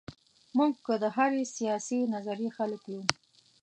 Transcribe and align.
موږ 0.57 0.73
که 0.85 0.93
د 1.03 1.05
هرې 1.15 1.43
سیاسي 1.55 1.99
نظریې 2.13 2.49
خلک 2.57 2.81
یو. 2.93 3.03